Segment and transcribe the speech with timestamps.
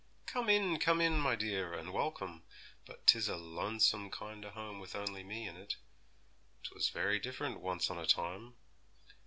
[0.25, 2.41] 'Come in, come in, my dear, and welcome,
[2.87, 5.75] but 'tis a lonesome kind o' home with only me in it;
[6.63, 8.55] 'twas very different once on a time.'